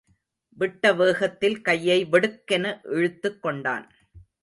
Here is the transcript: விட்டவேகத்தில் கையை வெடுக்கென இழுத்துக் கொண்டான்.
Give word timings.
விட்டவேகத்தில் 0.59 1.61
கையை 1.61 2.05
வெடுக்கென 2.05 2.79
இழுத்துக் 2.83 3.41
கொண்டான். 3.41 3.91